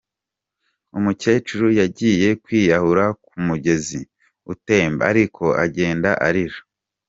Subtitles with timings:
[0.97, 3.99] Umukecuru yagiye kwiyahura ku mugezi
[4.53, 6.59] utemba, ariko agenda arira.